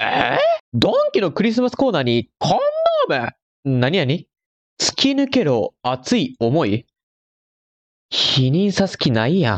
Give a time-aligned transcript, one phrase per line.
[0.00, 0.36] え？
[0.36, 0.38] ー、
[0.74, 2.58] ドンキのクリスマスコーナーにコン
[3.08, 3.32] ドー
[3.64, 3.80] ム？
[3.80, 6.86] 何々突き抜けろ熱い思い？
[8.10, 9.52] 否認さす気ないやん。